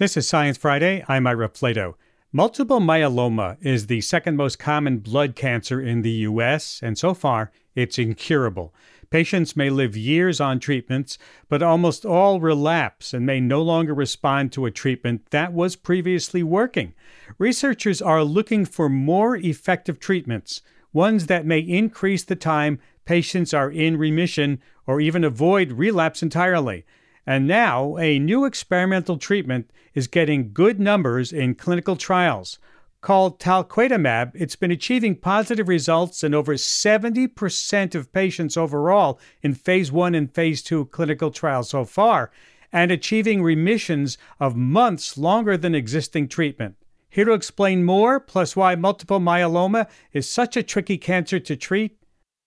[0.00, 1.04] This is Science Friday.
[1.08, 1.92] I'm Ira Flatow.
[2.32, 7.52] Multiple myeloma is the second most common blood cancer in the U.S., and so far,
[7.74, 8.72] it's incurable.
[9.10, 11.18] Patients may live years on treatments,
[11.50, 16.42] but almost all relapse and may no longer respond to a treatment that was previously
[16.42, 16.94] working.
[17.36, 20.62] Researchers are looking for more effective treatments,
[20.94, 26.86] ones that may increase the time patients are in remission or even avoid relapse entirely.
[27.30, 32.58] And now, a new experimental treatment is getting good numbers in clinical trials.
[33.02, 39.92] Called talquetamab, it's been achieving positive results in over 70% of patients overall in phase
[39.92, 42.32] 1 and phase 2 clinical trials so far,
[42.72, 46.74] and achieving remissions of months longer than existing treatment.
[47.10, 51.96] Here to explain more, plus why multiple myeloma is such a tricky cancer to treat,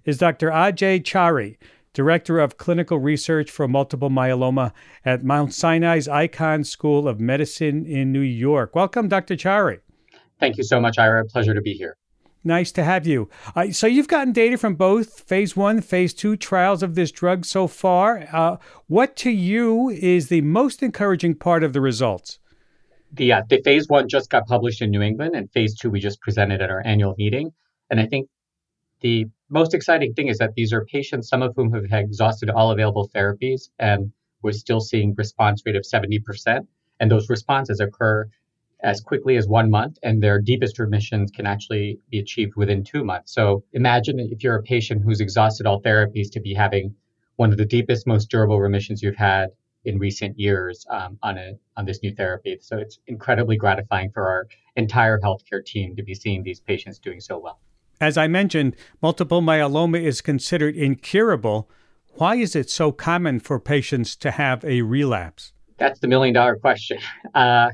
[0.04, 0.50] is Dr.
[0.50, 1.56] Ajay Chari,
[1.94, 4.72] Director of Clinical Research for Multiple Myeloma
[5.06, 8.76] at Mount Sinai's Icahn School of Medicine in New York.
[8.76, 9.36] Welcome, Dr.
[9.36, 9.80] Chari.
[10.40, 11.24] Thank you so much, Ira.
[11.26, 11.96] Pleasure to be here.
[12.44, 13.30] Nice to have you.
[13.56, 17.46] Uh, so, you've gotten data from both phase one, phase two trials of this drug
[17.46, 18.28] so far.
[18.34, 22.40] Uh, what to you is the most encouraging part of the results?
[23.14, 26.00] The, uh, the phase one just got published in New England, and phase two we
[26.00, 27.54] just presented at our annual meeting.
[27.90, 28.28] And I think
[29.04, 32.72] the most exciting thing is that these are patients, some of whom have exhausted all
[32.72, 36.66] available therapies, and we're still seeing response rate of 70%.
[37.00, 38.30] And those responses occur
[38.82, 43.04] as quickly as one month, and their deepest remissions can actually be achieved within two
[43.04, 43.34] months.
[43.34, 46.96] So imagine if you're a patient who's exhausted all therapies to be having
[47.36, 49.50] one of the deepest, most durable remissions you've had
[49.86, 52.58] in recent years um, on a on this new therapy.
[52.62, 57.20] So it's incredibly gratifying for our entire healthcare team to be seeing these patients doing
[57.20, 57.60] so well.
[58.04, 61.70] As I mentioned, multiple myeloma is considered incurable.
[62.16, 65.54] Why is it so common for patients to have a relapse?
[65.78, 66.98] That's the million dollar question.
[67.34, 67.70] Uh,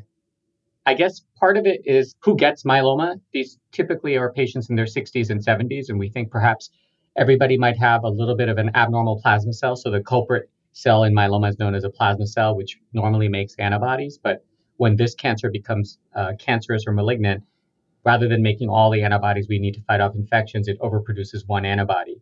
[0.86, 3.20] I guess part of it is who gets myeloma.
[3.34, 6.70] These typically are patients in their 60s and 70s, and we think perhaps
[7.18, 9.76] everybody might have a little bit of an abnormal plasma cell.
[9.76, 13.56] So the culprit cell in myeloma is known as a plasma cell, which normally makes
[13.58, 14.20] antibodies.
[14.22, 14.46] But
[14.78, 17.42] when this cancer becomes uh, cancerous or malignant,
[18.06, 21.66] rather than making all the antibodies we need to fight off infections, it overproduces one
[21.66, 22.22] antibody.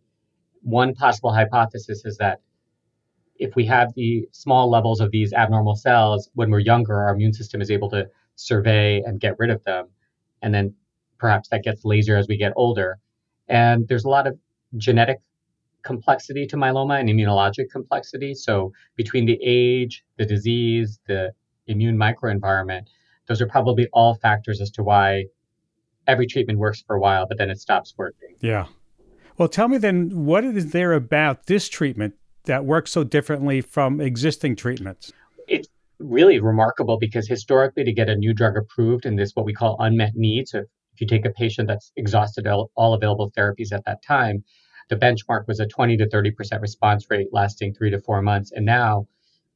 [0.62, 2.40] One possible hypothesis is that
[3.36, 7.32] if we have the small levels of these abnormal cells when we're younger, our immune
[7.32, 9.86] system is able to survey and get rid of them.
[10.42, 10.74] And then
[11.18, 12.98] perhaps that gets lazier as we get older.
[13.48, 14.36] And there's a lot of
[14.76, 15.18] genetic
[15.82, 18.34] complexity to myeloma and immunologic complexity.
[18.34, 21.32] So between the age, the disease, the
[21.66, 22.86] immune microenvironment,
[23.26, 25.26] those are probably all factors as to why
[26.08, 28.34] every treatment works for a while, but then it stops working.
[28.40, 28.66] Yeah.
[29.36, 32.14] Well, tell me then, what is there about this treatment
[32.44, 35.12] that works so differently from existing treatments?
[35.46, 35.68] It's
[36.00, 39.76] really remarkable because historically, to get a new drug approved in this, what we call
[39.78, 43.84] unmet needs, so if you take a patient that's exhausted all, all available therapies at
[43.84, 44.42] that time,
[44.88, 48.50] the benchmark was a 20 to 30% response rate lasting three to four months.
[48.50, 49.06] And now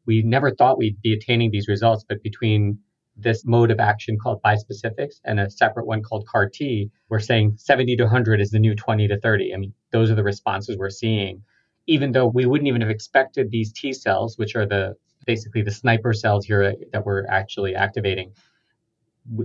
[0.06, 2.78] we never thought we'd be attaining these results, but between
[3.16, 7.54] this mode of action called bispecifics and a separate one called CAR T, we're saying
[7.56, 9.54] 70 to 100 is the new 20 to 30.
[9.54, 11.42] I mean, those are the responses we're seeing,
[11.86, 14.94] even though we wouldn't even have expected these T cells, which are the
[15.26, 18.32] basically the sniper cells here that we're actually activating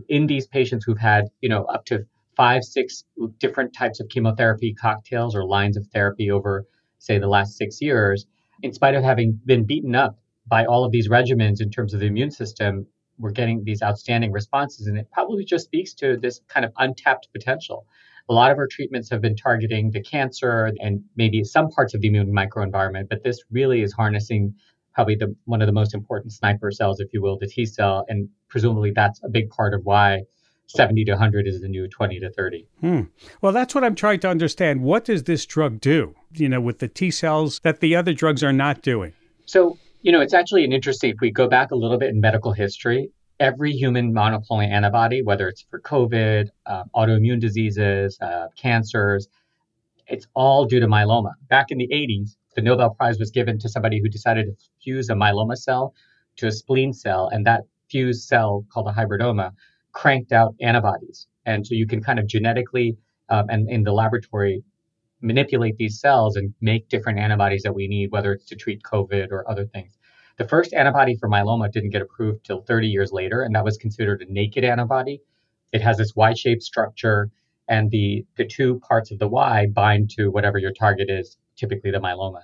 [0.09, 2.05] in these patients who've had, you know, up to
[2.35, 3.03] five, six
[3.39, 6.65] different types of chemotherapy cocktails or lines of therapy over,
[6.99, 8.25] say, the last six years,
[8.63, 11.99] in spite of having been beaten up by all of these regimens in terms of
[11.99, 12.87] the immune system,
[13.19, 14.87] we're getting these outstanding responses.
[14.87, 17.85] And it probably just speaks to this kind of untapped potential.
[18.29, 22.01] A lot of our treatments have been targeting the cancer and maybe some parts of
[22.01, 24.53] the immune microenvironment, but this really is harnessing
[24.93, 28.03] probably the one of the most important sniper cells, if you will, the T cell,
[28.09, 30.23] and presumably that's a big part of why
[30.65, 32.67] 70 to 100 is the new 20 to 30.
[32.81, 33.01] Hmm.
[33.41, 34.81] Well, that's what I'm trying to understand.
[34.81, 38.43] What does this drug do, you know, with the T cells that the other drugs
[38.43, 39.13] are not doing?
[39.45, 42.21] So you know, it's actually an interesting, if we go back a little bit in
[42.21, 49.27] medical history, every human monoclonal antibody, whether it's for COVID, uh, autoimmune diseases, uh, cancers,
[50.07, 51.33] it's all due to myeloma.
[51.49, 55.09] Back in the 80s, the Nobel Prize was given to somebody who decided to fuse
[55.09, 55.93] a myeloma cell
[56.37, 59.51] to a spleen cell, and that fused cell, called a hybridoma,
[59.91, 61.27] cranked out antibodies.
[61.45, 62.95] And so you can kind of genetically
[63.27, 64.63] um, and in the laboratory
[65.21, 69.31] manipulate these cells and make different antibodies that we need, whether it's to treat COVID
[69.31, 69.97] or other things.
[70.37, 73.77] The first antibody for myeloma didn't get approved till 30 years later, and that was
[73.77, 75.21] considered a naked antibody.
[75.71, 77.31] It has this Y-shaped structure,
[77.67, 81.91] and the, the two parts of the Y bind to whatever your target is, typically
[81.91, 82.43] the myeloma.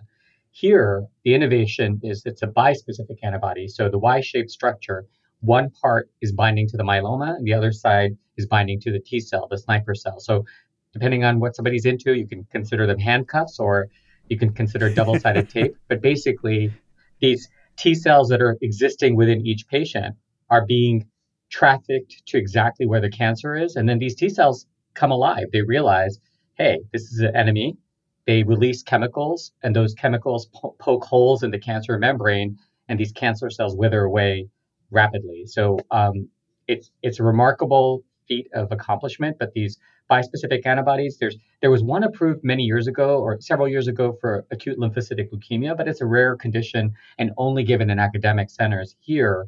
[0.52, 5.06] Here, the innovation is it's a bispecific antibody, so the Y-shaped structure
[5.44, 9.00] one part is binding to the myeloma and the other side is binding to the
[9.00, 10.20] T cell, the sniper cell.
[10.20, 10.46] So
[10.94, 13.88] depending on what somebody's into, you can consider them handcuffs or
[14.30, 15.76] you can consider double sided tape.
[15.90, 16.74] But basically,
[17.20, 20.16] these T cells that are existing within each patient
[20.50, 21.08] are being
[21.50, 23.76] trafficked to exactly where the cancer is.
[23.76, 25.46] And then these T cells come alive.
[25.52, 26.20] They realize,
[26.56, 27.78] hey, this is an enemy.
[28.26, 32.58] They release chemicals, and those chemicals po- poke holes in the cancer membrane,
[32.88, 34.48] and these cancer cells wither away
[34.92, 35.46] rapidly.
[35.46, 36.30] So um,
[36.68, 39.38] it's it's a remarkable feat of accomplishment.
[39.40, 39.78] But these
[40.10, 44.46] bispecific antibodies, there's there was one approved many years ago or several years ago for
[44.52, 48.96] acute lymphocytic leukemia, but it's a rare condition and only given in academic centers.
[49.00, 49.48] Here,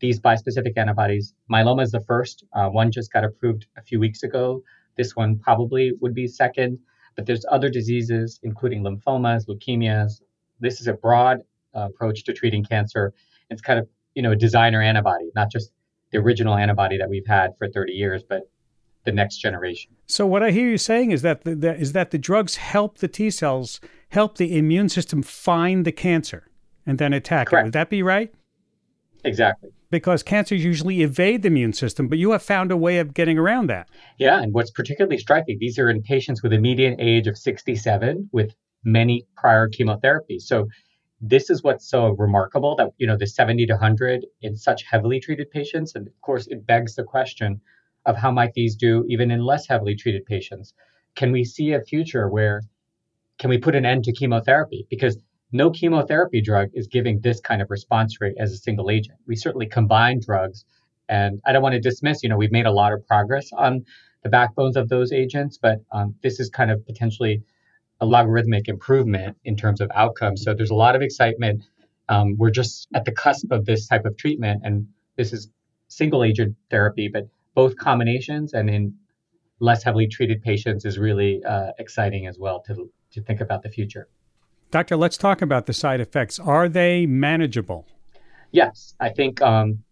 [0.00, 2.44] these bispecific antibodies, myeloma is the first.
[2.52, 4.62] Uh, one just got approved a few weeks ago.
[4.96, 6.78] This one probably would be second.
[7.16, 10.22] But there's other diseases, including lymphomas, leukemias.
[10.60, 11.40] This is a broad
[11.74, 13.12] uh, approach to treating cancer.
[13.50, 15.72] It's kind of you know a designer antibody, not just
[16.12, 18.48] the original antibody that we've had for 30 years, but
[19.04, 19.92] the next generation.
[20.06, 22.98] So what I hear you saying is that the, the, is that the drugs help
[22.98, 23.80] the T cells,
[24.10, 26.50] help the immune system find the cancer
[26.86, 27.62] and then attack Correct.
[27.62, 27.66] it.
[27.66, 28.32] Would that be right?
[29.24, 29.70] Exactly.
[29.90, 33.38] Because cancers usually evade the immune system, but you have found a way of getting
[33.38, 33.88] around that.
[34.18, 38.30] Yeah, and what's particularly striking, these are in patients with a median age of 67
[38.32, 38.54] with
[38.84, 40.42] many prior chemotherapies.
[40.42, 40.68] So
[41.20, 45.20] this is what's so remarkable that you know the 70 to 100 in such heavily
[45.20, 47.60] treated patients and of course it begs the question
[48.06, 50.74] of how might these do even in less heavily treated patients
[51.14, 52.62] can we see a future where
[53.38, 55.18] can we put an end to chemotherapy because
[55.52, 59.36] no chemotherapy drug is giving this kind of response rate as a single agent we
[59.36, 60.64] certainly combine drugs
[61.08, 63.84] and i don't want to dismiss you know we've made a lot of progress on
[64.22, 67.42] the backbones of those agents but um, this is kind of potentially
[68.00, 70.42] a logarithmic improvement in terms of outcomes.
[70.42, 71.64] So there's a lot of excitement.
[72.08, 75.48] Um, we're just at the cusp of this type of treatment, and this is
[75.88, 78.94] single agent therapy, but both combinations and in
[79.60, 83.68] less heavily treated patients is really uh, exciting as well to, to think about the
[83.68, 84.08] future.
[84.70, 86.38] Doctor, let's talk about the side effects.
[86.38, 87.86] Are they manageable?
[88.52, 89.82] Yes, I think, um,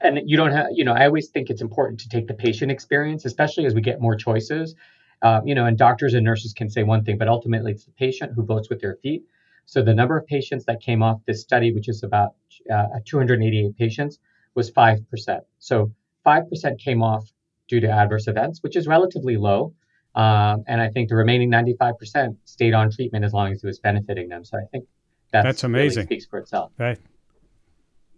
[0.00, 2.70] and you don't have, you know, I always think it's important to take the patient
[2.70, 4.74] experience, especially as we get more choices.
[5.22, 7.92] Um, you know, and doctors and nurses can say one thing, but ultimately it's the
[7.92, 9.24] patient who votes with their feet.
[9.64, 12.34] So the number of patients that came off this study, which is about
[12.72, 14.18] uh, 288 patients,
[14.54, 15.40] was 5%.
[15.58, 15.92] So
[16.26, 17.30] 5% came off
[17.68, 19.74] due to adverse events, which is relatively low.
[20.14, 23.78] Um, and I think the remaining 95% stayed on treatment as long as it was
[23.78, 24.44] benefiting them.
[24.44, 24.86] So I think
[25.30, 26.02] that's, that's amazing.
[26.02, 26.72] Really speaks for itself.
[26.78, 26.98] Right.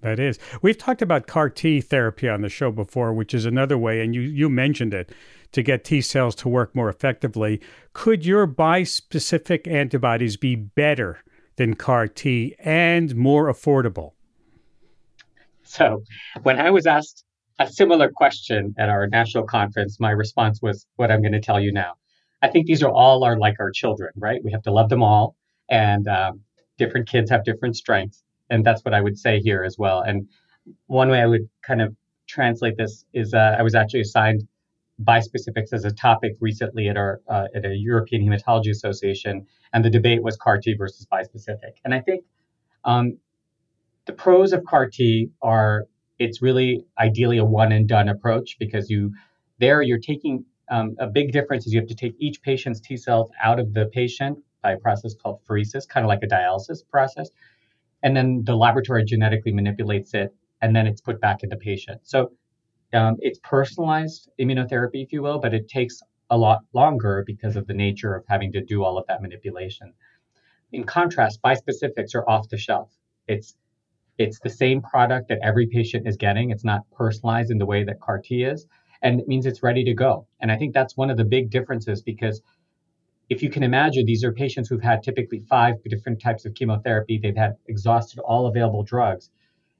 [0.00, 0.38] That is.
[0.62, 4.14] We've talked about CAR T therapy on the show before, which is another way, and
[4.14, 5.10] you, you mentioned it,
[5.50, 7.60] to get T cells to work more effectively.
[7.94, 11.18] Could your bispecific antibodies be better
[11.56, 14.12] than CAR T and more affordable?
[15.64, 16.04] So,
[16.44, 17.24] when I was asked
[17.58, 21.60] a similar question at our national conference, my response was what I'm going to tell
[21.60, 21.94] you now.
[22.42, 24.40] I think these are all are like our children, right?
[24.44, 25.34] We have to love them all,
[25.68, 26.40] and um,
[26.78, 30.00] different kids have different strengths and that's what I would say here as well.
[30.00, 30.28] And
[30.86, 31.94] one way I would kind of
[32.26, 34.46] translate this is uh, I was actually assigned
[35.02, 39.90] bispecifics as a topic recently at our uh, at a European Hematology Association, and the
[39.90, 41.74] debate was CAR T versus bispecific.
[41.84, 42.24] And I think
[42.84, 43.18] um,
[44.06, 45.86] the pros of CAR T are
[46.18, 49.12] it's really ideally a one and done approach because you
[49.58, 52.96] there you're taking um, a big difference is you have to take each patient's T
[52.96, 56.80] cells out of the patient by a process called pheresis, kind of like a dialysis
[56.90, 57.30] process
[58.02, 62.00] and then the laboratory genetically manipulates it, and then it's put back in the patient.
[62.04, 62.32] So
[62.92, 67.66] um, it's personalized immunotherapy, if you will, but it takes a lot longer because of
[67.66, 69.92] the nature of having to do all of that manipulation.
[70.72, 72.90] In contrast, bispecifics are off the shelf.
[73.26, 73.56] It's
[74.18, 76.50] it's the same product that every patient is getting.
[76.50, 78.66] It's not personalized in the way that CAR T is,
[79.02, 80.26] and it means it's ready to go.
[80.40, 82.42] And I think that's one of the big differences because
[83.28, 87.18] if you can imagine, these are patients who've had typically five different types of chemotherapy.
[87.18, 89.30] They've had exhausted all available drugs.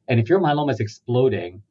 [0.06, 1.62] And if your myeloma is exploding,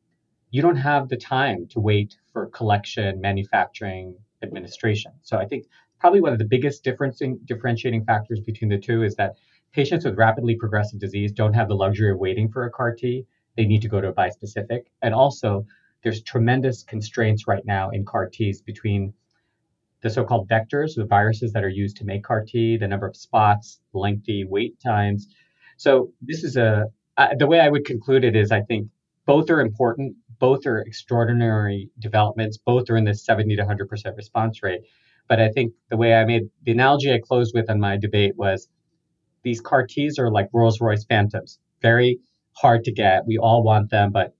[0.49, 5.11] you don't have the time to wait for collection, manufacturing, administration.
[5.21, 5.65] So I think
[5.99, 9.35] probably one of the biggest differentiating factors between the two is that
[9.77, 13.27] patients with rapidly progressive disease don't have the luxury of waiting for a CAR T.
[13.55, 14.85] They need to go to a bispecific.
[15.03, 15.67] And also,
[16.03, 19.13] there's tremendous constraints right now in CAR Ts between
[20.01, 23.15] the so-called vectors, the viruses that are used to make CAR T, the number of
[23.15, 25.27] spots, lengthy wait times.
[25.77, 28.87] So this is a uh, the way I would conclude it is I think
[29.27, 34.15] both are important, both are extraordinary developments, both are in the 70 to 100 percent
[34.15, 34.81] response rate.
[35.27, 38.35] But I think the way I made the analogy I closed with on my debate
[38.35, 38.67] was
[39.47, 42.19] these CAR Ts are like Rolls Royce Phantoms, very
[42.51, 43.25] hard to get.
[43.25, 44.35] We all want them, but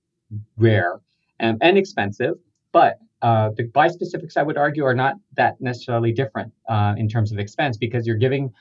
[0.58, 1.00] rare
[1.40, 2.34] and, and expensive.
[2.72, 7.32] But uh, the bispecifics, I would argue, are not that necessarily different uh, in terms
[7.32, 8.52] of expense because you're giving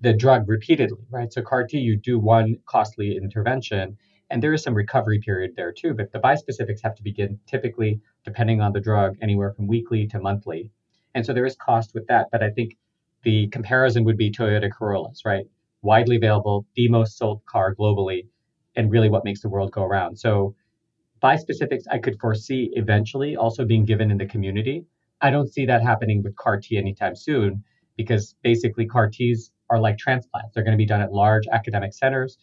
[0.00, 1.32] the drug repeatedly, right?
[1.32, 3.96] So CAR T, you do one costly intervention,
[4.30, 5.94] and there is some recovery period there too.
[5.94, 10.18] But the bispecifics have to begin typically, depending on the drug, anywhere from weekly to
[10.18, 10.68] monthly,
[11.14, 12.26] and so there is cost with that.
[12.32, 12.76] But I think
[13.22, 15.46] the comparison would be Toyota Corollas, right?
[15.82, 18.26] Widely available, the most sold car globally,
[18.74, 20.18] and really what makes the world go around.
[20.18, 20.54] So
[21.22, 24.84] bispecifics, I could foresee eventually also being given in the community.
[25.20, 27.64] I don't see that happening with CAR T anytime soon
[27.96, 30.54] because basically CAR Ts are like transplants.
[30.54, 32.38] They're going to be done at large academic centers.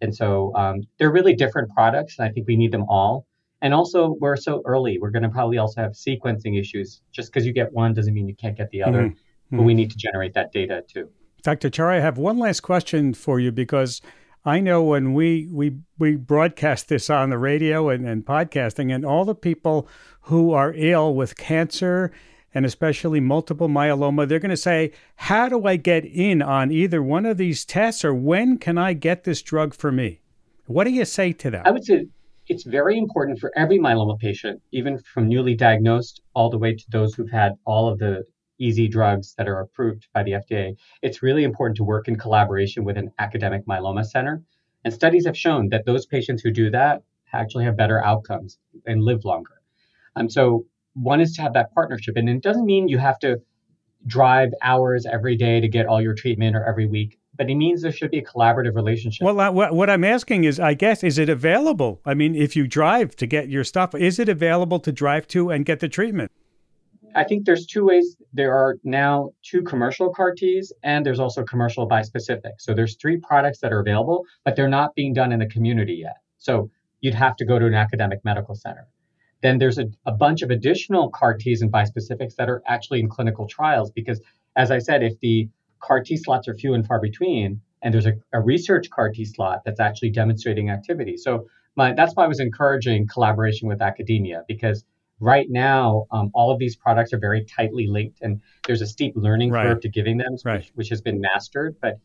[0.00, 3.26] And so um, they're really different products, and I think we need them all.
[3.60, 4.98] And also, we're so early.
[5.00, 7.00] We're going to probably also have sequencing issues.
[7.12, 9.02] Just because you get one doesn't mean you can't get the other.
[9.02, 9.56] Mm-hmm.
[9.56, 11.08] But we need to generate that data too.
[11.42, 11.70] Dr.
[11.70, 14.00] Chari, I have one last question for you because
[14.44, 19.04] I know when we we we broadcast this on the radio and, and podcasting, and
[19.04, 19.88] all the people
[20.22, 22.12] who are ill with cancer
[22.54, 27.02] and especially multiple myeloma, they're going to say, How do I get in on either
[27.02, 30.20] one of these tests, or when can I get this drug for me?
[30.66, 31.66] What do you say to that?
[31.66, 32.06] I would say
[32.48, 36.84] it's very important for every myeloma patient, even from newly diagnosed all the way to
[36.90, 38.24] those who've had all of the
[38.62, 40.76] easy drugs that are approved by the FDA.
[41.02, 44.42] It's really important to work in collaboration with an academic myeloma center.
[44.84, 47.02] And studies have shown that those patients who do that
[47.32, 49.62] actually have better outcomes and live longer.
[50.16, 52.16] Um, so one is to have that partnership.
[52.16, 53.40] And it doesn't mean you have to
[54.06, 57.82] drive hours every day to get all your treatment or every week, but it means
[57.82, 59.24] there should be a collaborative relationship.
[59.24, 62.00] Well, what I'm asking is, I guess, is it available?
[62.04, 65.50] I mean, if you drive to get your stuff, is it available to drive to
[65.50, 66.32] and get the treatment?
[67.14, 68.16] I think there's two ways.
[68.32, 72.52] There are now two commercial CAR Ts, and there's also commercial bispecific.
[72.58, 75.94] So there's three products that are available, but they're not being done in the community
[75.94, 76.16] yet.
[76.38, 78.88] So you'd have to go to an academic medical center.
[79.42, 83.08] Then there's a, a bunch of additional CAR Ts and bispecifics that are actually in
[83.08, 84.20] clinical trials because,
[84.56, 85.48] as I said, if the
[85.80, 89.24] CAR T slots are few and far between, and there's a, a research CAR T
[89.24, 91.16] slot that's actually demonstrating activity.
[91.16, 94.84] So my, that's why I was encouraging collaboration with academia because
[95.22, 99.12] right now um, all of these products are very tightly linked and there's a steep
[99.14, 99.66] learning right.
[99.66, 100.60] curve to giving them, right.
[100.60, 101.76] which, which has been mastered.
[101.80, 102.00] But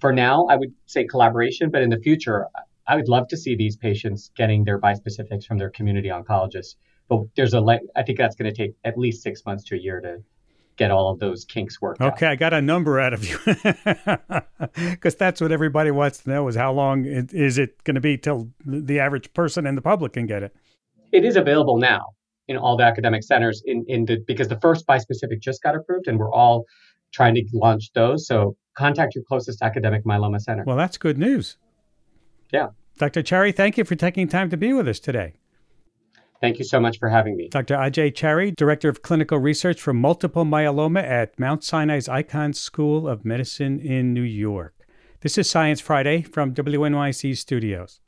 [0.00, 1.70] for now, I would say collaboration.
[1.70, 2.46] But in the future,
[2.86, 6.76] I would love to see these patients getting their bispecifics from their community oncologists.
[7.08, 9.74] But there's a, le- I think that's going to take at least six months to
[9.74, 10.18] a year to
[10.76, 12.12] get all of those kinks worked out.
[12.12, 12.32] okay, out.
[12.32, 13.36] I got a number out of you
[14.90, 18.16] because that's what everybody wants to know is how long is it going to be
[18.16, 20.54] till the average person and the public can get it.
[21.10, 22.04] It is available now
[22.48, 26.08] in all the academic centers in, in the because the first bispecific just got approved
[26.08, 26.64] and we're all
[27.12, 28.26] trying to launch those.
[28.26, 30.64] So contact your closest academic myeloma center.
[30.66, 31.56] Well, that's good news.
[32.52, 32.68] Yeah.
[32.98, 33.22] Dr.
[33.22, 35.34] Chari, thank you for taking time to be with us today.
[36.40, 37.48] Thank you so much for having me.
[37.48, 37.76] Dr.
[37.76, 43.24] Ajay Chari, Director of Clinical Research for Multiple Myeloma at Mount Sinai's Icahn School of
[43.24, 44.74] Medicine in New York.
[45.20, 48.00] This is Science Friday from WNYC Studios.